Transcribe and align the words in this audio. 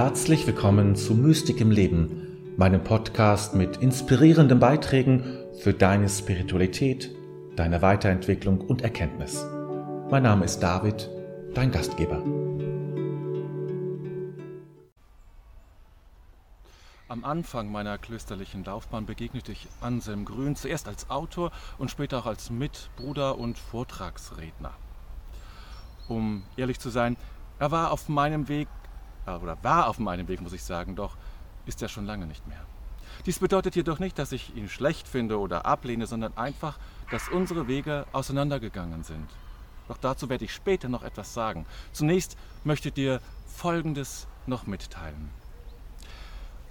Herzlich 0.00 0.46
willkommen 0.46 0.94
zu 0.94 1.12
Mystik 1.12 1.60
im 1.60 1.72
Leben, 1.72 2.54
meinem 2.56 2.84
Podcast 2.84 3.56
mit 3.56 3.78
inspirierenden 3.78 4.60
Beiträgen 4.60 5.24
für 5.60 5.74
deine 5.74 6.08
Spiritualität, 6.08 7.12
deine 7.56 7.82
Weiterentwicklung 7.82 8.60
und 8.60 8.82
Erkenntnis. 8.82 9.44
Mein 10.08 10.22
Name 10.22 10.44
ist 10.44 10.60
David, 10.60 11.10
dein 11.52 11.72
Gastgeber. 11.72 12.22
Am 17.08 17.24
Anfang 17.24 17.72
meiner 17.72 17.98
klösterlichen 17.98 18.62
Laufbahn 18.62 19.04
begegnete 19.04 19.50
ich 19.50 19.66
Anselm 19.80 20.24
Grün 20.24 20.54
zuerst 20.54 20.86
als 20.86 21.10
Autor 21.10 21.50
und 21.76 21.90
später 21.90 22.18
auch 22.18 22.26
als 22.26 22.50
Mitbruder 22.50 23.36
und 23.36 23.58
Vortragsredner. 23.58 24.74
Um 26.06 26.44
ehrlich 26.56 26.78
zu 26.78 26.90
sein, 26.90 27.16
er 27.58 27.72
war 27.72 27.90
auf 27.90 28.08
meinem 28.08 28.46
Weg 28.46 28.68
oder 29.36 29.56
war 29.62 29.88
auf 29.88 29.98
meinem 29.98 30.28
Weg, 30.28 30.40
muss 30.40 30.52
ich 30.52 30.64
sagen, 30.64 30.96
doch 30.96 31.16
ist 31.66 31.82
er 31.82 31.88
schon 31.88 32.06
lange 32.06 32.26
nicht 32.26 32.46
mehr. 32.46 32.64
Dies 33.26 33.38
bedeutet 33.38 33.76
jedoch 33.76 33.98
nicht, 33.98 34.18
dass 34.18 34.32
ich 34.32 34.56
ihn 34.56 34.68
schlecht 34.68 35.06
finde 35.08 35.38
oder 35.38 35.66
ablehne, 35.66 36.06
sondern 36.06 36.36
einfach, 36.36 36.78
dass 37.10 37.28
unsere 37.28 37.68
Wege 37.68 38.06
auseinandergegangen 38.12 39.04
sind. 39.04 39.28
Doch 39.88 39.98
dazu 39.98 40.28
werde 40.28 40.44
ich 40.44 40.54
später 40.54 40.88
noch 40.88 41.02
etwas 41.02 41.34
sagen. 41.34 41.66
Zunächst 41.92 42.36
möchte 42.64 42.88
ich 42.88 42.94
dir 42.94 43.20
Folgendes 43.46 44.26
noch 44.46 44.66
mitteilen. 44.66 45.30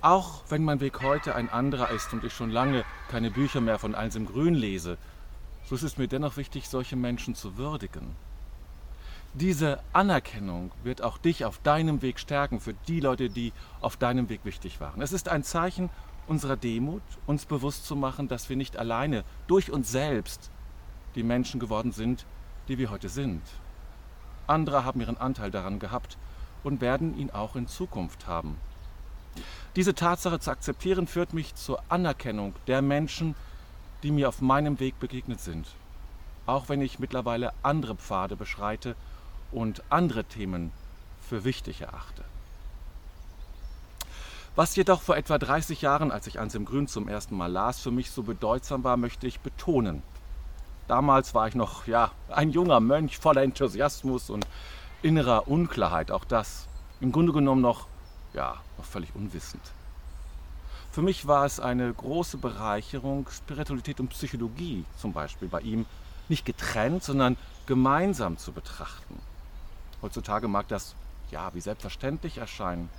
Auch 0.01 0.43
wenn 0.49 0.63
mein 0.63 0.79
Weg 0.79 1.01
heute 1.01 1.35
ein 1.35 1.49
anderer 1.49 1.89
ist 1.89 2.13
und 2.13 2.23
ich 2.23 2.33
schon 2.33 2.51
lange 2.51 2.85
keine 3.09 3.31
Bücher 3.31 3.61
mehr 3.61 3.79
von 3.79 3.95
Eins 3.95 4.15
im 4.15 4.27
Grün 4.27 4.53
lese, 4.53 4.97
so 5.65 5.75
ist 5.75 5.83
es 5.83 5.97
mir 5.97 6.07
dennoch 6.07 6.37
wichtig, 6.37 6.69
solche 6.69 6.95
Menschen 6.95 7.35
zu 7.35 7.57
würdigen. 7.57 8.15
Diese 9.39 9.77
Anerkennung 9.93 10.71
wird 10.83 11.03
auch 11.03 11.19
dich 11.19 11.45
auf 11.45 11.59
deinem 11.59 12.01
Weg 12.01 12.19
stärken 12.19 12.59
für 12.59 12.73
die 12.87 12.99
Leute, 12.99 13.29
die 13.29 13.53
auf 13.81 13.95
deinem 13.95 14.29
Weg 14.29 14.45
wichtig 14.45 14.81
waren. 14.81 14.99
Es 14.99 15.11
ist 15.11 15.29
ein 15.29 15.43
Zeichen 15.43 15.91
unserer 16.25 16.57
Demut, 16.57 17.03
uns 17.27 17.45
bewusst 17.45 17.85
zu 17.85 17.95
machen, 17.95 18.27
dass 18.27 18.49
wir 18.49 18.55
nicht 18.55 18.77
alleine 18.77 19.23
durch 19.45 19.69
uns 19.71 19.91
selbst 19.91 20.49
die 21.13 21.21
Menschen 21.21 21.59
geworden 21.59 21.91
sind, 21.91 22.25
die 22.67 22.79
wir 22.79 22.89
heute 22.89 23.09
sind. 23.09 23.43
Andere 24.47 24.83
haben 24.83 25.01
ihren 25.01 25.17
Anteil 25.17 25.51
daran 25.51 25.77
gehabt 25.77 26.17
und 26.63 26.81
werden 26.81 27.15
ihn 27.15 27.29
auch 27.29 27.55
in 27.55 27.67
Zukunft 27.67 28.25
haben. 28.25 28.57
Diese 29.75 29.93
Tatsache 29.93 30.39
zu 30.39 30.49
akzeptieren 30.49 31.05
führt 31.05 31.33
mich 31.33 31.53
zur 31.53 31.83
Anerkennung 31.89 32.55
der 32.65 32.81
Menschen, 32.81 33.35
die 34.01 34.09
mir 34.09 34.29
auf 34.29 34.41
meinem 34.41 34.79
Weg 34.79 34.99
begegnet 34.99 35.41
sind. 35.41 35.67
Auch 36.47 36.69
wenn 36.69 36.81
ich 36.81 36.97
mittlerweile 36.97 37.53
andere 37.61 37.93
Pfade 37.93 38.35
beschreite 38.35 38.95
und 39.51 39.83
andere 39.89 40.23
Themen 40.23 40.71
für 41.27 41.43
wichtig 41.43 41.81
erachte. 41.81 42.23
Was 44.55 44.75
jedoch 44.75 45.01
vor 45.01 45.15
etwa 45.15 45.37
30 45.37 45.83
Jahren, 45.83 46.11
als 46.11 46.25
ich 46.25 46.39
Anselm 46.39 46.65
Grün 46.65 46.87
zum 46.87 47.07
ersten 47.07 47.37
Mal 47.37 47.51
las, 47.51 47.79
für 47.79 47.91
mich 47.91 48.09
so 48.09 48.23
bedeutsam 48.23 48.83
war, 48.83 48.97
möchte 48.97 49.27
ich 49.27 49.39
betonen. 49.39 50.01
Damals 50.87 51.35
war 51.35 51.47
ich 51.47 51.53
noch 51.53 51.85
ja, 51.85 52.11
ein 52.29 52.49
junger 52.49 52.79
Mönch 52.79 53.19
voller 53.19 53.43
Enthusiasmus 53.43 54.29
und 54.29 54.47
innerer 55.03 55.47
Unklarheit, 55.47 56.09
auch 56.09 56.25
das. 56.25 56.67
Im 57.01 57.11
Grunde 57.11 57.33
genommen 57.33 57.61
noch, 57.61 57.87
ja, 58.33 58.55
noch 58.77 58.85
völlig 58.85 59.13
unwissend. 59.13 59.61
Für 60.91 61.03
mich 61.03 61.27
war 61.27 61.45
es 61.45 61.59
eine 61.59 61.93
große 61.93 62.37
Bereicherung, 62.37 63.27
Spiritualität 63.29 63.99
und 63.99 64.07
Psychologie 64.07 64.85
zum 64.97 65.13
Beispiel 65.13 65.47
bei 65.47 65.61
ihm 65.61 65.85
nicht 66.29 66.45
getrennt, 66.45 67.03
sondern 67.03 67.37
gemeinsam 67.67 68.37
zu 68.39 68.51
betrachten. 68.51 69.19
Heutzutage 70.01 70.47
mag 70.47 70.67
das 70.67 70.95
ja 71.31 71.53
wie 71.53 71.61
selbstverständlich 71.61 72.37
erscheinen. 72.37 72.89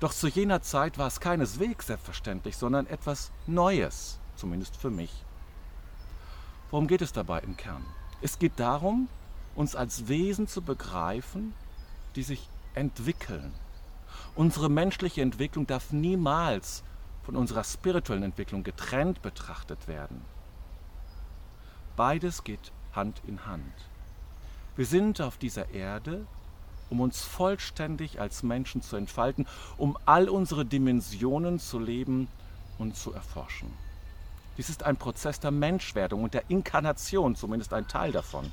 Doch 0.00 0.12
zu 0.12 0.26
jener 0.28 0.62
Zeit 0.62 0.98
war 0.98 1.06
es 1.06 1.20
keineswegs 1.20 1.86
selbstverständlich, 1.86 2.56
sondern 2.56 2.86
etwas 2.86 3.30
Neues, 3.46 4.18
zumindest 4.36 4.76
für 4.76 4.90
mich. 4.90 5.24
Worum 6.70 6.88
geht 6.88 7.02
es 7.02 7.12
dabei 7.12 7.40
im 7.40 7.56
Kern? 7.56 7.84
Es 8.20 8.38
geht 8.38 8.58
darum, 8.58 9.08
uns 9.54 9.76
als 9.76 10.08
Wesen 10.08 10.48
zu 10.48 10.62
begreifen, 10.62 11.54
die 12.16 12.22
sich 12.22 12.48
entwickeln. 12.74 13.52
Unsere 14.34 14.68
menschliche 14.68 15.22
Entwicklung 15.22 15.66
darf 15.66 15.92
niemals 15.92 16.82
von 17.22 17.36
unserer 17.36 17.64
spirituellen 17.64 18.24
Entwicklung 18.24 18.64
getrennt 18.64 19.22
betrachtet 19.22 19.86
werden. 19.86 20.22
Beides 21.96 22.42
geht 22.42 22.72
Hand 22.92 23.22
in 23.26 23.46
Hand. 23.46 23.72
Wir 24.76 24.86
sind 24.86 25.20
auf 25.20 25.36
dieser 25.36 25.70
Erde, 25.70 26.26
um 26.90 27.00
uns 27.00 27.22
vollständig 27.22 28.20
als 28.20 28.42
Menschen 28.42 28.82
zu 28.82 28.96
entfalten, 28.96 29.46
um 29.76 29.96
all 30.04 30.28
unsere 30.28 30.64
Dimensionen 30.64 31.60
zu 31.60 31.78
leben 31.78 32.26
und 32.78 32.96
zu 32.96 33.12
erforschen. 33.12 33.72
Dies 34.56 34.68
ist 34.68 34.82
ein 34.82 34.96
Prozess 34.96 35.38
der 35.38 35.52
Menschwerdung 35.52 36.24
und 36.24 36.34
der 36.34 36.50
Inkarnation, 36.50 37.36
zumindest 37.36 37.72
ein 37.72 37.86
Teil 37.86 38.10
davon. 38.10 38.50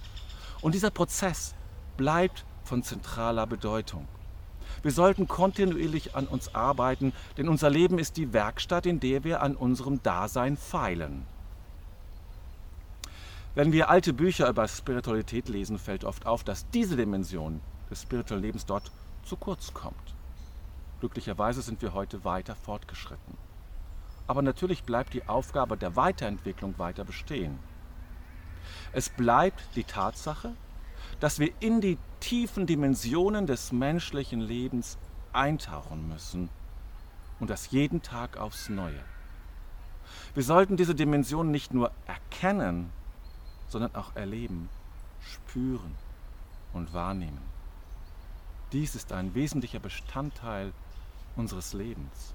Und 0.62 0.76
dieser 0.76 0.92
Prozess 0.92 1.56
bleibt 1.98 2.46
von 2.64 2.84
zentraler 2.84 3.48
Bedeutung. 3.48 4.08
Wir 4.84 4.92
sollten 4.92 5.28
kontinuierlich 5.28 6.16
an 6.16 6.28
uns 6.28 6.54
arbeiten, 6.54 7.14
denn 7.38 7.50
unser 7.50 7.70
Leben 7.70 8.00
ist 8.00 8.18
die 8.18 8.32
Werkstatt, 8.32 8.86
in 8.86 9.00
der 9.00 9.24
wir 9.24 9.42
an 9.42 9.56
unserem 9.56 10.02
Dasein 10.02 10.56
feilen. 10.56 11.26
Wenn 13.54 13.74
wir 13.74 13.90
alte 13.90 14.14
Bücher 14.14 14.48
über 14.48 14.66
Spiritualität 14.66 15.50
lesen, 15.50 15.78
fällt 15.78 16.06
oft 16.06 16.26
auf, 16.26 16.46
dass 16.46 16.70
diese 16.70 16.96
Dimension 16.96 17.60
des 17.90 18.04
spirituellen 18.04 18.44
Lebens 18.44 18.66
dort 18.66 18.92
zu 19.24 19.36
kurz 19.36 19.74
kommt. 19.74 20.16
Glücklicherweise 21.02 21.62
sind 21.62 21.82
wir 21.82 21.94
heute 21.94 22.24
weiter 22.24 22.56
fortgeschritten. 22.56 23.38
Aber 24.26 24.42
natürlich 24.42 24.84
bleibt 24.84 25.14
die 25.14 25.28
Aufgabe 25.28 25.76
der 25.76 25.98
Weiterentwicklung 25.98 26.80
weiter 26.80 27.04
bestehen. 27.04 27.60
Es 28.94 29.10
bleibt 29.10 29.62
die 29.76 29.84
Tatsache, 29.84 30.54
dass 31.20 31.40
wir 31.40 31.52
in 31.60 31.82
die 31.82 31.98
tiefen 32.22 32.68
Dimensionen 32.68 33.48
des 33.48 33.74
menschlichen 33.74 34.40
Lebens 34.40 34.98
eintauchen 35.34 36.08
müssen 36.08 36.50
und 37.42 37.50
das 37.50 37.72
jeden 37.72 38.02
Tag 38.02 38.38
aufs 38.38 38.70
Neue. 38.70 39.04
Wir 40.36 40.44
sollten 40.44 40.78
diese 40.78 40.96
Dimensionen 40.96 41.52
nicht 41.52 41.74
nur 41.74 41.92
erkennen, 42.06 42.94
sondern 43.72 43.96
auch 43.96 44.16
erleben, 44.16 44.70
spüren 45.22 45.96
und 46.74 46.94
wahrnehmen. 46.94 47.42
Dies 48.74 48.96
ist 48.96 49.12
ein 49.12 49.34
wesentlicher 49.34 49.80
Bestandteil 49.80 50.74
unseres 51.36 51.74
Lebens. 51.74 52.34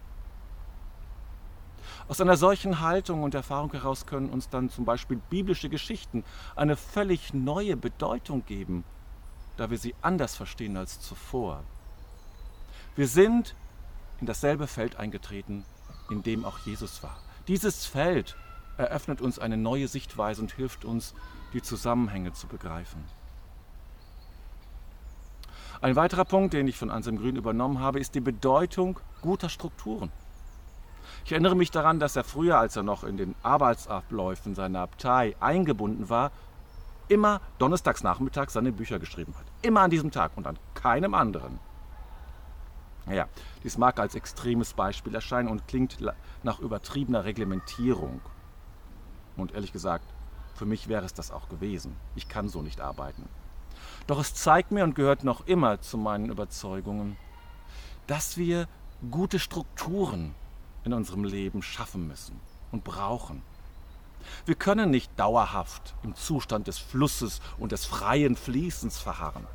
Aus 2.09 2.21
einer 2.21 2.37
solchen 2.37 2.81
Haltung 2.81 3.23
und 3.23 3.35
Erfahrung 3.35 3.71
heraus 3.73 4.07
können 4.07 4.31
uns 4.31 4.49
dann 4.49 4.71
zum 4.71 4.85
Beispiel 4.85 5.21
biblische 5.31 5.69
Geschichten 5.69 6.25
eine 6.55 6.77
völlig 6.77 7.35
neue 7.35 7.77
Bedeutung 7.77 8.45
geben, 8.47 8.85
da 9.57 9.71
wir 9.71 9.79
sie 9.79 9.95
anders 10.03 10.37
verstehen 10.37 10.77
als 10.77 11.01
zuvor. 11.01 11.63
Wir 12.97 13.09
sind 13.09 13.55
in 14.21 14.27
dasselbe 14.27 14.67
Feld 14.67 14.97
eingetreten, 14.97 15.65
in 16.11 16.23
dem 16.23 16.45
auch 16.45 16.59
Jesus 16.61 17.03
war. 17.03 17.19
Dieses 17.47 17.87
Feld 17.87 18.37
eröffnet 18.77 19.21
uns 19.21 19.39
eine 19.39 19.57
neue 19.57 19.89
Sichtweise 19.89 20.43
und 20.43 20.53
hilft 20.53 20.85
uns, 20.85 21.15
die 21.53 21.63
Zusammenhänge 21.63 22.33
zu 22.33 22.47
begreifen. 22.47 23.05
Ein 25.81 25.97
weiterer 25.97 26.25
Punkt, 26.25 26.55
den 26.55 26.69
ich 26.69 26.79
von 26.79 26.91
Anselm 26.91 27.19
Grün 27.19 27.37
übernommen 27.37 27.81
habe, 27.81 28.01
ist 28.01 28.15
die 28.15 28.21
Bedeutung 28.21 28.99
guter 29.21 29.49
Strukturen. 29.49 30.11
Ich 31.25 31.33
erinnere 31.33 31.57
mich 31.57 31.71
daran, 31.71 31.99
dass 31.99 32.17
er 32.17 32.25
früher, 32.25 32.59
als 32.59 32.77
er 32.77 32.83
noch 32.83 33.05
in 33.05 33.17
den 33.17 33.35
Arbeitsabläufen 33.43 34.55
seiner 34.55 34.81
Abtei 34.81 35.37
eingebunden 35.41 36.09
war, 36.09 36.31
immer 37.09 37.41
donnerstags 37.59 38.03
nachmittags 38.03 38.53
seine 38.53 38.73
Bücher 38.73 38.99
geschrieben 38.99 39.35
hat. 39.37 39.45
Immer 39.63 39.83
an 39.83 39.91
diesem 39.91 40.11
Tag 40.11 40.33
und 40.37 40.47
an 40.47 40.59
keinem 40.75 41.15
anderen. 41.15 41.59
Naja, 43.07 43.29
dies 43.63 43.79
mag 43.79 43.99
als 44.01 44.15
extremes 44.15 44.73
Beispiel 44.75 45.15
erscheinen 45.15 45.49
und 45.49 45.69
klingt 45.69 45.99
nach 46.43 46.59
übertriebener 46.59 47.25
Reglementierung. 47.25 48.21
Und 49.37 49.53
ehrlich 49.53 49.73
gesagt, 49.73 50.05
für 50.55 50.67
mich 50.67 50.89
wäre 50.89 51.05
es 51.05 51.15
das 51.15 51.31
auch 51.31 51.49
gewesen. 51.49 51.97
Ich 52.15 52.29
kann 52.29 52.49
so 52.49 52.63
nicht 52.63 52.81
arbeiten. 52.81 53.29
Doch 54.07 54.19
es 54.19 54.35
zeigt 54.35 54.71
mir 54.71 54.85
und 54.85 54.95
gehört 54.95 55.25
noch 55.25 55.47
immer 55.47 55.81
zu 55.81 55.99
meinen 55.99 56.31
Überzeugungen, 56.31 57.17
dass 58.07 58.37
wir 58.37 58.69
gute 59.11 59.39
Strukturen 59.39 60.35
in 60.85 60.93
unserem 60.93 61.25
Leben 61.25 61.63
schaffen 61.63 62.07
müssen 62.07 62.41
und 62.73 62.85
brauchen. 62.85 63.43
Wir 64.45 64.55
können 64.55 64.91
nicht 64.91 65.11
dauerhaft 65.19 65.95
im 66.03 66.15
Zustand 66.15 66.67
des 66.67 66.79
Flusses 66.79 67.41
und 67.59 67.73
des 67.73 67.85
freien 67.85 68.37
Fließens 68.37 68.99
verharren. 68.99 69.47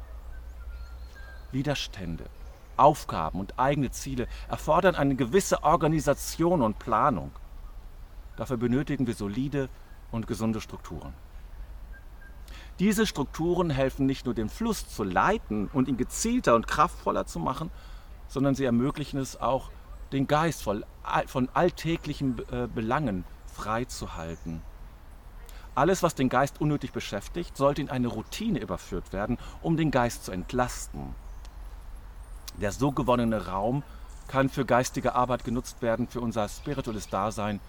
Widerstände, 1.52 2.26
Aufgaben 2.78 3.40
und 3.40 3.60
eigene 3.60 3.92
Ziele 3.92 4.28
erfordern 4.50 4.96
eine 4.96 5.16
gewisse 5.16 5.64
Organisation 5.64 6.62
und 6.62 6.80
Planung. 6.80 7.32
Dafür 8.36 8.58
benötigen 8.58 9.08
wir 9.08 9.14
solide 9.14 9.70
und 10.12 10.28
gesunde 10.28 10.62
Strukturen. 10.62 11.14
Diese 12.80 13.06
Strukturen 13.06 13.70
helfen 13.70 14.06
nicht 14.06 14.26
nur 14.26 14.34
den 14.34 14.50
Fluss 14.50 14.88
zu 14.88 15.04
leiten 15.04 15.68
und 15.68 15.88
ihn 15.88 15.98
gezielter 15.98 16.56
und 16.56 16.68
kraftvoller 16.68 17.26
zu 17.28 17.40
machen, 17.40 17.70
sondern 18.28 18.56
sie 18.56 18.66
ermöglichen 18.66 19.20
es 19.20 19.40
auch, 19.40 19.70
den 20.12 20.28
Geist 20.28 20.64
von 20.64 21.50
alltäglichen 21.54 22.40
äh, 22.52 22.68
Belangen 22.74 23.24
freizuhalten. 23.46 24.62
Alles, 25.74 26.04
was 26.04 26.16
den 26.16 26.28
Geist 26.28 26.60
unnötig 26.60 26.92
beschäftigt, 26.92 27.56
sollte 27.56 27.82
in 27.82 27.90
eine 27.90 28.08
Routine 28.08 28.60
überführt 28.60 29.14
werden, 29.14 29.38
um 29.62 29.78
den 29.78 29.92
Geist 29.92 30.26
zu 30.26 30.32
entlasten. 30.32 31.16
Der 32.60 32.72
so 32.72 32.92
gewonnene 32.92 33.48
Raum 33.48 33.84
kann 34.28 34.50
für 34.50 34.66
geistige 34.66 35.16
Arbeit 35.16 35.44
genutzt 35.46 35.82
werden, 35.82 36.08
für 36.08 36.20
unser 36.20 36.50
spirituelles 36.50 37.08
Dasein 37.08 37.62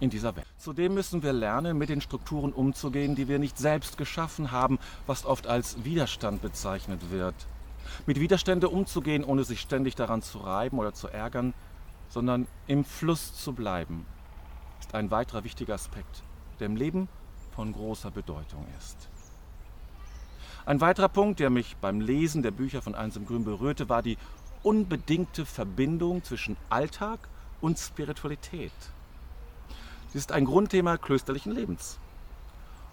in 0.00 0.10
dieser 0.10 0.34
Welt. 0.34 0.46
Zudem 0.58 0.94
müssen 0.94 1.22
wir 1.22 1.32
lernen, 1.32 1.78
mit 1.78 1.88
den 1.88 2.00
Strukturen 2.00 2.52
umzugehen, 2.52 3.14
die 3.14 3.28
wir 3.28 3.38
nicht 3.38 3.58
selbst 3.58 3.98
geschaffen 3.98 4.50
haben, 4.50 4.78
was 5.06 5.24
oft 5.24 5.46
als 5.46 5.84
Widerstand 5.84 6.42
bezeichnet 6.42 7.10
wird. 7.10 7.34
Mit 8.06 8.18
Widerstände 8.18 8.68
umzugehen, 8.68 9.24
ohne 9.24 9.44
sich 9.44 9.60
ständig 9.60 9.94
daran 9.94 10.22
zu 10.22 10.38
reiben 10.38 10.78
oder 10.78 10.94
zu 10.94 11.08
ärgern, 11.08 11.54
sondern 12.08 12.46
im 12.66 12.84
Fluss 12.84 13.34
zu 13.34 13.52
bleiben, 13.52 14.06
ist 14.80 14.94
ein 14.94 15.10
weiterer 15.10 15.44
wichtiger 15.44 15.74
Aspekt, 15.74 16.22
der 16.58 16.66
im 16.66 16.76
Leben 16.76 17.08
von 17.54 17.72
großer 17.72 18.10
Bedeutung 18.10 18.66
ist. 18.78 19.08
Ein 20.66 20.80
weiterer 20.80 21.08
Punkt, 21.08 21.40
der 21.40 21.50
mich 21.50 21.76
beim 21.76 22.00
Lesen 22.00 22.42
der 22.42 22.50
Bücher 22.50 22.82
von 22.82 22.94
Einsam 22.94 23.26
Grün 23.26 23.44
berührte, 23.44 23.88
war 23.88 24.02
die 24.02 24.18
unbedingte 24.62 25.46
Verbindung 25.46 26.22
zwischen 26.22 26.56
Alltag 26.68 27.28
und 27.60 27.78
Spiritualität. 27.78 28.72
Dies 30.12 30.22
ist 30.22 30.32
ein 30.32 30.44
Grundthema 30.44 30.96
klösterlichen 30.96 31.52
Lebens. 31.52 31.98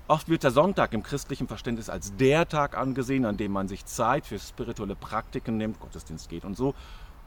Oft 0.07 0.29
wird 0.29 0.43
der 0.43 0.51
Sonntag 0.51 0.93
im 0.93 1.03
christlichen 1.03 1.47
Verständnis 1.47 1.89
als 1.89 2.15
der 2.15 2.47
Tag 2.47 2.77
angesehen, 2.77 3.25
an 3.25 3.37
dem 3.37 3.51
man 3.51 3.67
sich 3.67 3.85
Zeit 3.85 4.25
für 4.25 4.39
spirituelle 4.39 4.95
Praktiken 4.95 5.57
nimmt, 5.57 5.79
Gottesdienst 5.79 6.29
geht 6.29 6.45
und 6.45 6.55
so, 6.55 6.75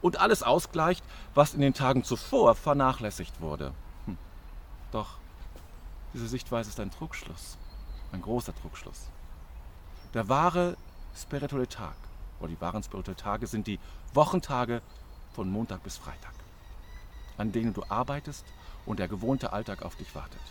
und 0.01 0.19
alles 0.19 0.43
ausgleicht, 0.43 1.03
was 1.35 1.53
in 1.53 1.61
den 1.61 1.73
Tagen 1.73 2.03
zuvor 2.03 2.55
vernachlässigt 2.55 3.41
wurde. 3.41 3.73
Hm. 4.05 4.17
Doch 4.91 5.17
diese 6.13 6.27
Sichtweise 6.27 6.69
ist 6.69 6.79
ein 6.79 6.89
Trugschluss, 6.89 7.57
ein 8.13 8.21
großer 8.21 8.55
Trugschluss. 8.55 9.09
Der 10.13 10.27
wahre 10.27 10.77
spirituelle 11.15 11.67
Tag 11.67 11.95
oder 12.39 12.49
die 12.49 12.61
wahren 12.61 12.81
spirituellen 12.81 13.17
Tage 13.17 13.45
sind 13.45 13.67
die 13.67 13.79
Wochentage 14.13 14.81
von 15.33 15.49
Montag 15.51 15.83
bis 15.83 15.97
Freitag, 15.97 16.33
an 17.37 17.51
denen 17.51 17.73
du 17.73 17.83
arbeitest 17.89 18.45
und 18.91 18.99
der 18.99 19.07
gewohnte 19.07 19.53
Alltag 19.53 19.83
auf 19.83 19.95
dich 19.95 20.13
wartet. 20.13 20.41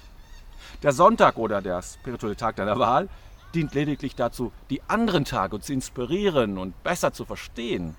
Der 0.82 0.92
Sonntag 0.92 1.36
oder 1.36 1.60
der 1.60 1.82
spirituelle 1.82 2.36
Tag 2.36 2.56
deiner 2.56 2.78
Wahl 2.78 3.08
dient 3.54 3.74
lediglich 3.74 4.14
dazu, 4.16 4.50
die 4.70 4.82
anderen 4.88 5.24
Tage 5.24 5.60
zu 5.60 5.72
inspirieren 5.72 6.56
und 6.56 6.82
besser 6.82 7.12
zu 7.12 7.24
verstehen. 7.24 7.96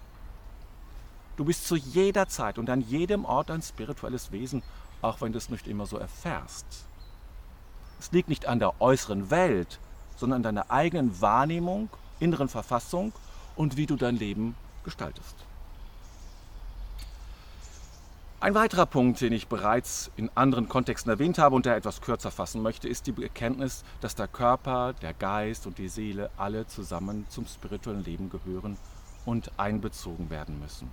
Du 1.37 1.45
bist 1.45 1.67
zu 1.67 1.75
jeder 1.75 2.27
Zeit 2.27 2.57
und 2.57 2.69
an 2.69 2.81
jedem 2.81 3.23
Ort 3.23 3.51
ein 3.51 3.61
spirituelles 3.61 4.31
Wesen, 4.31 4.63
auch 5.01 5.21
wenn 5.21 5.31
du 5.31 5.37
es 5.37 5.49
nicht 5.49 5.67
immer 5.67 5.85
so 5.85 5.97
erfährst. 5.97 6.65
Es 7.99 8.11
liegt 8.11 8.29
nicht 8.29 8.47
an 8.47 8.59
der 8.59 8.81
äußeren 8.81 9.29
Welt, 9.29 9.79
sondern 10.17 10.37
an 10.37 10.43
deiner 10.43 10.71
eigenen 10.71 11.21
Wahrnehmung, 11.21 11.89
inneren 12.19 12.49
Verfassung 12.49 13.13
und 13.55 13.77
wie 13.77 13.85
du 13.85 13.95
dein 13.95 14.15
Leben 14.15 14.55
gestaltest. 14.83 15.35
Ein 18.41 18.55
weiterer 18.55 18.87
Punkt, 18.87 19.21
den 19.21 19.33
ich 19.33 19.47
bereits 19.47 20.09
in 20.15 20.31
anderen 20.33 20.67
Kontexten 20.67 21.11
erwähnt 21.11 21.37
habe 21.37 21.55
und 21.55 21.67
der 21.67 21.75
etwas 21.75 22.01
kürzer 22.01 22.31
fassen 22.31 22.63
möchte, 22.63 22.89
ist 22.89 23.05
die 23.05 23.21
Erkenntnis, 23.21 23.83
dass 23.99 24.15
der 24.15 24.27
Körper, 24.27 24.93
der 24.93 25.13
Geist 25.13 25.67
und 25.67 25.77
die 25.77 25.89
Seele 25.89 26.31
alle 26.37 26.65
zusammen 26.65 27.27
zum 27.29 27.45
spirituellen 27.45 28.03
Leben 28.03 28.31
gehören 28.31 28.77
und 29.25 29.51
einbezogen 29.59 30.31
werden 30.31 30.59
müssen. 30.59 30.89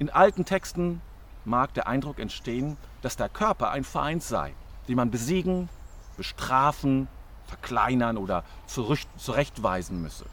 In 0.00 0.10
alten 0.10 0.44
Texten 0.44 1.00
mag 1.44 1.72
der 1.74 1.86
Eindruck 1.86 2.18
entstehen, 2.18 2.76
dass 3.02 3.16
der 3.16 3.28
Körper 3.28 3.70
ein 3.70 3.84
Feind 3.84 4.24
sei, 4.24 4.54
die 4.88 4.96
man 4.96 5.12
besiegen, 5.12 5.68
bestrafen, 6.16 7.06
verkleinern 7.46 8.16
oder 8.16 8.42
zurechtweisen 8.66 10.02
müsse. 10.02 10.26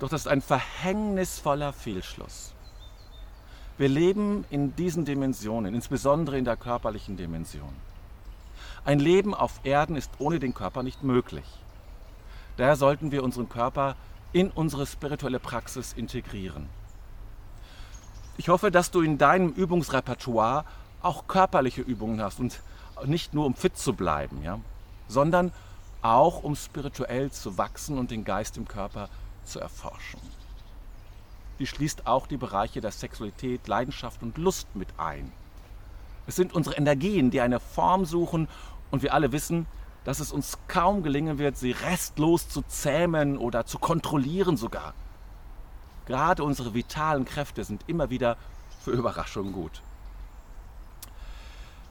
Doch 0.00 0.10
das 0.10 0.20
ist 0.20 0.28
ein 0.28 0.42
verhängnisvoller 0.42 1.72
Fehlschluss. 1.72 2.52
Wir 3.80 3.88
leben 3.88 4.44
in 4.50 4.76
diesen 4.76 5.06
Dimensionen, 5.06 5.74
insbesondere 5.74 6.36
in 6.36 6.44
der 6.44 6.58
körperlichen 6.58 7.16
Dimension. 7.16 7.74
Ein 8.84 8.98
Leben 8.98 9.34
auf 9.34 9.60
Erden 9.64 9.96
ist 9.96 10.10
ohne 10.18 10.38
den 10.38 10.52
Körper 10.52 10.82
nicht 10.82 11.02
möglich. 11.02 11.46
Daher 12.58 12.76
sollten 12.76 13.10
wir 13.10 13.24
unseren 13.24 13.48
Körper 13.48 13.96
in 14.34 14.50
unsere 14.50 14.86
spirituelle 14.86 15.40
Praxis 15.40 15.94
integrieren. 15.94 16.68
Ich 18.36 18.50
hoffe, 18.50 18.70
dass 18.70 18.90
du 18.90 19.00
in 19.00 19.16
deinem 19.16 19.48
Übungsrepertoire 19.48 20.66
auch 21.00 21.26
körperliche 21.26 21.80
Übungen 21.80 22.20
hast 22.20 22.38
und 22.38 22.60
nicht 23.06 23.32
nur 23.32 23.46
um 23.46 23.54
fit 23.54 23.78
zu 23.78 23.94
bleiben, 23.94 24.42
ja, 24.42 24.60
sondern 25.08 25.52
auch 26.02 26.42
um 26.42 26.54
spirituell 26.54 27.30
zu 27.30 27.56
wachsen 27.56 27.96
und 27.96 28.10
den 28.10 28.24
Geist 28.24 28.58
im 28.58 28.68
Körper 28.68 29.08
zu 29.46 29.58
erforschen. 29.58 30.20
Die 31.60 31.66
schließt 31.66 32.06
auch 32.06 32.26
die 32.26 32.38
Bereiche 32.38 32.80
der 32.80 32.90
Sexualität, 32.90 33.68
Leidenschaft 33.68 34.22
und 34.22 34.38
Lust 34.38 34.66
mit 34.74 34.88
ein. 34.96 35.30
Es 36.26 36.34
sind 36.34 36.54
unsere 36.54 36.76
Energien, 36.76 37.30
die 37.30 37.42
eine 37.42 37.60
Form 37.60 38.06
suchen 38.06 38.48
und 38.90 39.02
wir 39.02 39.12
alle 39.12 39.30
wissen, 39.30 39.66
dass 40.04 40.20
es 40.20 40.32
uns 40.32 40.58
kaum 40.68 41.02
gelingen 41.02 41.38
wird, 41.38 41.58
sie 41.58 41.72
restlos 41.72 42.48
zu 42.48 42.62
zähmen 42.62 43.36
oder 43.36 43.66
zu 43.66 43.78
kontrollieren 43.78 44.56
sogar. 44.56 44.94
Gerade 46.06 46.44
unsere 46.44 46.72
vitalen 46.72 47.26
Kräfte 47.26 47.62
sind 47.62 47.84
immer 47.86 48.08
wieder 48.08 48.38
für 48.82 48.92
Überraschungen 48.92 49.52
gut. 49.52 49.82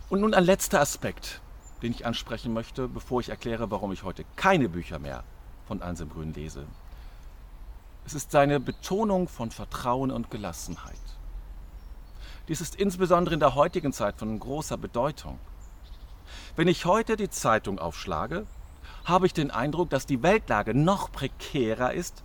Und 0.10 0.22
nun 0.22 0.34
ein 0.34 0.44
letzter 0.44 0.82
Aspekt, 0.82 1.42
den 1.84 1.92
ich 1.92 2.08
ansprechen 2.08 2.54
möchte, 2.54 2.88
bevor 2.88 3.22
ich 3.22 3.30
erkläre, 3.30 3.70
warum 3.70 3.92
ich 3.92 4.02
heute 4.02 4.26
keine 4.36 4.68
Bücher 4.68 4.98
mehr 4.98 5.24
von 5.68 5.84
Anselm 5.84 6.10
Grün 6.10 6.34
lese. 6.34 6.66
Es 8.10 8.16
ist 8.16 8.32
seine 8.32 8.60
Betonung 8.60 9.28
von 9.28 9.52
Vertrauen 9.52 10.10
und 10.10 10.32
Gelassenheit. 10.32 10.96
Dies 12.48 12.60
ist 12.60 12.74
insbesondere 12.74 13.36
in 13.36 13.40
der 13.40 13.54
heutigen 13.54 13.94
Zeit 13.94 14.18
von 14.18 14.40
großer 14.40 14.78
Bedeutung. 14.78 15.38
Wenn 16.56 16.68
ich 16.68 16.86
heute 16.86 17.18
die 17.18 17.30
Zeitung 17.30 17.78
aufschlage, 17.78 18.48
habe 19.06 19.28
ich 19.28 19.34
den 19.34 19.52
Eindruck, 19.52 19.92
dass 19.92 20.08
die 20.08 20.24
Weltlage 20.24 20.74
noch 20.74 21.12
prekärer 21.12 21.94
ist 21.94 22.24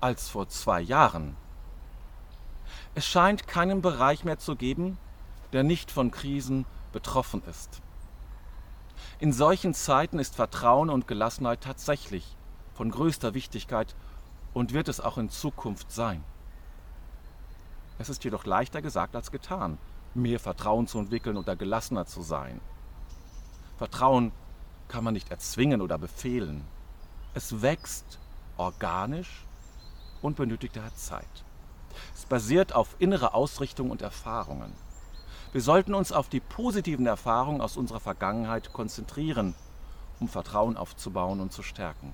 als 0.00 0.30
vor 0.30 0.48
zwei 0.48 0.80
Jahren. 0.80 1.36
Es 2.94 3.06
scheint 3.06 3.46
keinen 3.46 3.82
Bereich 3.82 4.24
mehr 4.24 4.38
zu 4.38 4.56
geben, 4.56 4.96
der 5.52 5.64
nicht 5.64 5.90
von 5.90 6.10
Krisen 6.10 6.64
betroffen 6.94 7.42
ist. 7.44 7.82
In 9.18 9.34
solchen 9.34 9.74
Zeiten 9.74 10.18
ist 10.18 10.34
Vertrauen 10.34 10.88
und 10.88 11.06
Gelassenheit 11.06 11.60
tatsächlich 11.60 12.38
von 12.72 12.90
größter 12.90 13.34
Wichtigkeit 13.34 13.94
und 14.54 14.72
wird 14.72 14.88
es 14.88 15.00
auch 15.00 15.18
in 15.18 15.30
Zukunft 15.30 15.92
sein. 15.92 16.24
Es 17.98 18.08
ist 18.08 18.24
jedoch 18.24 18.44
leichter 18.44 18.82
gesagt 18.82 19.14
als 19.14 19.30
getan, 19.30 19.78
mehr 20.14 20.40
Vertrauen 20.40 20.86
zu 20.86 20.98
entwickeln 20.98 21.36
oder 21.36 21.56
gelassener 21.56 22.06
zu 22.06 22.22
sein. 22.22 22.60
Vertrauen 23.78 24.32
kann 24.88 25.04
man 25.04 25.14
nicht 25.14 25.30
erzwingen 25.30 25.80
oder 25.80 25.98
befehlen. 25.98 26.64
Es 27.34 27.62
wächst 27.62 28.18
organisch 28.56 29.44
und 30.22 30.36
benötigt 30.36 30.76
daher 30.76 30.94
Zeit. 30.94 31.44
Es 32.14 32.24
basiert 32.24 32.74
auf 32.74 32.96
innerer 32.98 33.34
Ausrichtung 33.34 33.90
und 33.90 34.02
Erfahrungen. 34.02 34.72
Wir 35.52 35.60
sollten 35.60 35.94
uns 35.94 36.12
auf 36.12 36.28
die 36.28 36.40
positiven 36.40 37.06
Erfahrungen 37.06 37.60
aus 37.60 37.76
unserer 37.76 38.00
Vergangenheit 38.00 38.72
konzentrieren, 38.72 39.54
um 40.20 40.28
Vertrauen 40.28 40.76
aufzubauen 40.76 41.40
und 41.40 41.52
zu 41.52 41.62
stärken. 41.62 42.12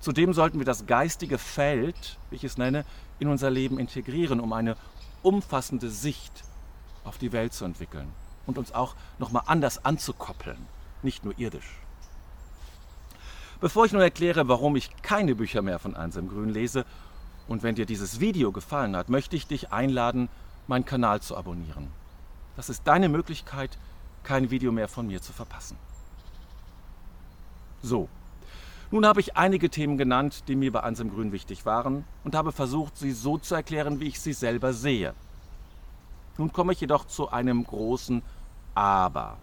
Zudem 0.00 0.32
sollten 0.34 0.58
wir 0.58 0.66
das 0.66 0.86
geistige 0.86 1.38
Feld, 1.38 2.18
wie 2.30 2.36
ich 2.36 2.44
es 2.44 2.58
nenne, 2.58 2.84
in 3.18 3.28
unser 3.28 3.50
Leben 3.50 3.78
integrieren, 3.78 4.40
um 4.40 4.52
eine 4.52 4.76
umfassende 5.22 5.90
Sicht 5.90 6.44
auf 7.04 7.18
die 7.18 7.32
Welt 7.32 7.52
zu 7.52 7.64
entwickeln 7.64 8.08
und 8.46 8.58
uns 8.58 8.72
auch 8.72 8.94
nochmal 9.18 9.44
anders 9.46 9.84
anzukoppeln, 9.84 10.58
nicht 11.02 11.24
nur 11.24 11.38
irdisch. 11.38 11.80
Bevor 13.60 13.86
ich 13.86 13.92
nun 13.92 14.02
erkläre, 14.02 14.48
warum 14.48 14.76
ich 14.76 14.90
keine 15.02 15.34
Bücher 15.34 15.62
mehr 15.62 15.78
von 15.78 15.96
Einsam 15.96 16.28
Grün 16.28 16.50
lese 16.50 16.84
und 17.48 17.62
wenn 17.62 17.74
dir 17.74 17.86
dieses 17.86 18.20
Video 18.20 18.52
gefallen 18.52 18.94
hat, 18.96 19.08
möchte 19.08 19.36
ich 19.36 19.46
dich 19.46 19.72
einladen, 19.72 20.28
meinen 20.66 20.84
Kanal 20.84 21.22
zu 21.22 21.36
abonnieren. 21.36 21.88
Das 22.56 22.68
ist 22.68 22.82
deine 22.86 23.08
Möglichkeit, 23.08 23.78
kein 24.24 24.50
Video 24.50 24.72
mehr 24.72 24.88
von 24.88 25.06
mir 25.06 25.22
zu 25.22 25.32
verpassen. 25.32 25.78
So, 27.82 28.08
nun 28.90 29.06
habe 29.06 29.20
ich 29.20 29.36
einige 29.36 29.70
Themen 29.70 29.98
genannt, 29.98 30.44
die 30.48 30.56
mir 30.56 30.72
bei 30.72 30.80
Ansem 30.80 31.10
Grün 31.10 31.32
wichtig 31.32 31.66
waren 31.66 32.04
und 32.24 32.34
habe 32.34 32.52
versucht, 32.52 32.96
sie 32.96 33.12
so 33.12 33.38
zu 33.38 33.54
erklären, 33.54 34.00
wie 34.00 34.08
ich 34.08 34.20
sie 34.20 34.32
selber 34.32 34.72
sehe. 34.72 35.14
Nun 36.38 36.52
komme 36.52 36.72
ich 36.72 36.80
jedoch 36.80 37.06
zu 37.06 37.30
einem 37.30 37.64
großen 37.64 38.22
Aber, 38.74 39.38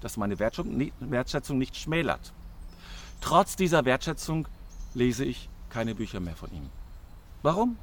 das 0.00 0.16
meine 0.16 0.38
Wertschätzung 0.38 1.58
nicht 1.58 1.76
schmälert. 1.76 2.32
Trotz 3.20 3.56
dieser 3.56 3.84
Wertschätzung 3.84 4.48
lese 4.94 5.24
ich 5.24 5.48
keine 5.68 5.94
Bücher 5.94 6.20
mehr 6.20 6.36
von 6.36 6.52
ihm. 6.52 6.68
Warum? 7.42 7.76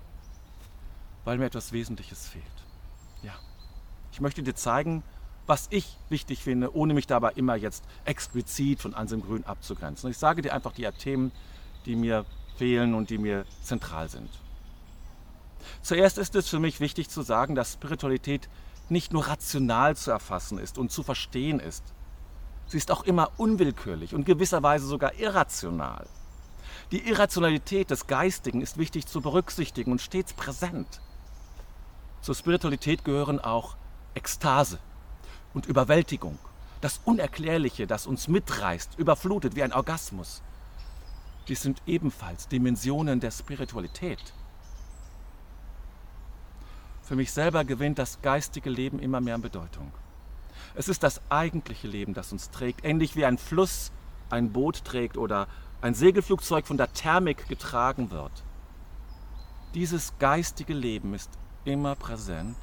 weil 1.28 1.38
mir 1.38 1.48
etwas 1.48 1.74
Wesentliches 1.74 2.30
fehlt. 2.30 2.46
Ja, 3.22 3.34
ich 4.14 4.22
möchte 4.22 4.42
dir 4.42 4.56
zeigen, 4.56 5.04
was 5.48 5.68
ich 5.72 5.98
wichtig 6.10 6.44
finde, 6.44 6.76
ohne 6.76 6.94
mich 6.94 7.08
dabei 7.08 7.32
immer 7.32 7.56
jetzt 7.56 7.84
explizit 8.06 8.82
von 8.82 8.94
Anselm 8.94 9.22
Grün 9.22 9.46
abzugrenzen. 9.46 10.12
Ich 10.12 10.18
sage 10.18 10.42
dir 10.42 10.54
einfach 10.54 10.74
die 10.74 10.88
Themen, 10.92 11.32
die 11.86 11.96
mir 11.96 12.26
fehlen 12.58 12.94
und 12.94 13.10
die 13.10 13.18
mir 13.18 13.46
zentral 13.64 14.10
sind. 14.10 14.30
Zuerst 15.82 16.18
ist 16.18 16.36
es 16.36 16.50
für 16.50 16.60
mich 16.60 16.80
wichtig 16.80 17.10
zu 17.10 17.22
sagen, 17.22 17.56
dass 17.56 17.74
Spiritualität 17.74 18.50
nicht 18.90 19.14
nur 19.14 19.28
rational 19.28 19.96
zu 19.96 20.12
erfassen 20.12 20.60
ist 20.60 20.78
und 20.78 20.92
zu 20.92 21.04
verstehen 21.04 21.60
ist. 21.60 21.84
Sie 22.68 22.78
ist 22.78 22.92
auch 22.92 23.04
immer 23.04 23.32
unwillkürlich 23.38 24.14
und 24.14 24.26
gewisserweise 24.26 24.86
sogar 24.86 25.16
irrational. 25.16 26.08
Die 26.92 27.08
Irrationalität 27.08 27.90
des 27.90 28.08
Geistigen 28.08 28.62
ist 28.62 28.78
wichtig 28.78 29.08
zu 29.08 29.22
berücksichtigen 29.22 29.92
und 29.92 30.02
stets 30.02 30.34
präsent. 30.34 31.02
Zur 32.22 32.36
Spiritualität 32.36 33.06
gehören 33.06 33.40
auch 33.40 33.78
Ekstase 34.14 34.80
und 35.58 35.66
Überwältigung, 35.66 36.38
das 36.82 37.02
Unerklärliche, 37.04 37.88
das 37.88 38.06
uns 38.06 38.28
mitreißt, 38.28 39.00
überflutet 39.00 39.56
wie 39.56 39.64
ein 39.64 39.74
Orgasmus. 39.74 40.44
Dies 41.48 41.64
sind 41.64 41.82
ebenfalls 41.88 42.48
Dimensionen 42.48 43.20
der 43.20 43.32
Spiritualität. 43.32 44.20
Für 47.02 47.16
mich 47.16 47.32
selber 47.32 47.66
gewinnt 47.66 47.98
das 47.98 48.22
geistige 48.22 48.70
Leben 48.70 49.00
immer 49.00 49.20
mehr 49.20 49.34
an 49.34 49.42
Bedeutung. 49.42 49.92
Es 50.76 50.90
ist 50.90 51.02
das 51.02 51.22
eigentliche 51.30 51.88
Leben, 51.88 52.14
das 52.14 52.32
uns 52.32 52.52
trägt, 52.52 52.86
ähnlich 52.86 53.16
wie 53.16 53.26
ein 53.26 53.40
Fluss 53.40 53.92
ein 54.30 54.52
Boot 54.52 54.86
trägt 54.86 55.18
oder 55.18 55.48
ein 55.82 55.96
Segelflugzeug 55.96 56.68
von 56.68 56.78
der 56.78 56.94
Thermik 56.94 57.48
getragen 57.48 58.12
wird. 58.12 58.44
Dieses 59.74 60.14
geistige 60.20 60.74
Leben 60.74 61.16
ist 61.16 61.32
immer 61.66 61.96
präsent, 61.96 62.56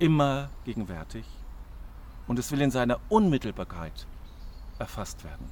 immer 0.00 0.50
gegenwärtig 0.64 1.24
und 2.26 2.38
es 2.38 2.52
will 2.52 2.60
in 2.60 2.70
seiner 2.70 3.00
Unmittelbarkeit 3.08 4.06
erfasst 4.78 5.24
werden. 5.24 5.48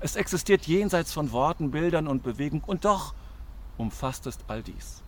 Es 0.00 0.16
existiert 0.16 0.66
jenseits 0.66 1.12
von 1.12 1.32
Worten, 1.32 1.70
Bildern 1.70 2.06
und 2.06 2.22
Bewegung 2.22 2.62
und 2.64 2.84
doch 2.84 3.14
umfasst 3.78 4.26
es 4.26 4.38
all 4.48 4.62
dies. 4.62 5.02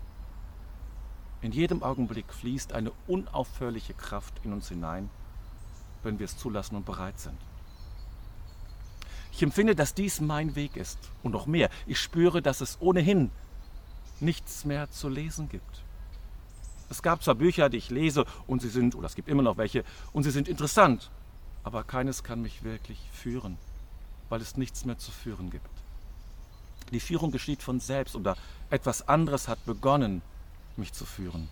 In 1.40 1.52
jedem 1.52 1.82
Augenblick 1.82 2.32
fließt 2.32 2.72
eine 2.72 2.92
unaufhörliche 3.06 3.94
Kraft 3.94 4.34
in 4.44 4.52
uns 4.52 4.68
hinein, 4.68 5.08
wenn 6.02 6.18
wir 6.18 6.24
es 6.24 6.36
zulassen 6.36 6.76
und 6.76 6.84
bereit 6.84 7.20
sind. 7.20 7.38
Ich 9.32 9.42
empfinde, 9.42 9.76
dass 9.76 9.94
dies 9.94 10.20
mein 10.20 10.56
Weg 10.56 10.76
ist 10.76 10.98
und 11.22 11.32
noch 11.32 11.46
mehr. 11.46 11.70
Ich 11.86 12.00
spüre, 12.00 12.42
dass 12.42 12.60
es 12.60 12.78
ohnehin 12.80 13.30
nichts 14.20 14.64
mehr 14.64 14.90
zu 14.90 15.08
lesen 15.08 15.48
gibt. 15.48 15.84
Es 16.90 17.02
gab 17.02 17.22
zwar 17.22 17.34
Bücher, 17.34 17.68
die 17.68 17.76
ich 17.76 17.90
lese 17.90 18.24
und 18.46 18.62
sie 18.62 18.68
sind, 18.68 18.94
oder 18.94 19.06
es 19.06 19.14
gibt 19.14 19.28
immer 19.28 19.42
noch 19.42 19.56
welche, 19.56 19.84
und 20.12 20.22
sie 20.22 20.30
sind 20.30 20.48
interessant, 20.48 21.10
aber 21.62 21.84
keines 21.84 22.22
kann 22.22 22.40
mich 22.40 22.64
wirklich 22.64 22.98
führen, 23.12 23.58
weil 24.28 24.40
es 24.40 24.56
nichts 24.56 24.84
mehr 24.84 24.98
zu 24.98 25.10
führen 25.10 25.50
gibt. 25.50 25.68
Die 26.92 27.00
Führung 27.00 27.30
geschieht 27.30 27.62
von 27.62 27.80
selbst 27.80 28.16
oder 28.16 28.36
etwas 28.70 29.06
anderes 29.08 29.48
hat 29.48 29.64
begonnen, 29.66 30.22
mich 30.76 30.92
zu 30.92 31.04
führen. 31.04 31.48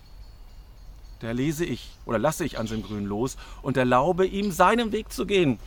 Da 1.19 1.31
lese 1.31 1.65
ich 1.65 1.91
oder 2.05 2.19
lasse 2.19 2.45
ich 2.45 2.57
Anselm 2.57 2.83
Grün 2.83 3.05
los 3.05 3.37
und 3.61 3.77
erlaube 3.77 4.25
ihm, 4.25 4.51
seinen 4.51 4.91
Weg 4.91 5.11
zu 5.11 5.25
gehen, 5.25 5.59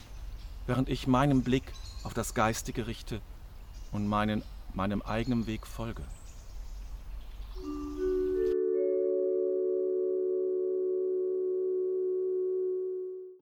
während 0.66 0.88
ich 0.88 1.06
meinen 1.06 1.42
Blick 1.42 1.72
auf 2.04 2.14
das 2.14 2.34
Geistige 2.34 2.86
richte 2.86 3.20
und 3.92 4.08
meinen, 4.08 4.42
meinem 4.74 5.02
eigenen 5.02 5.46
Weg 5.46 5.66
folge. 5.66 6.02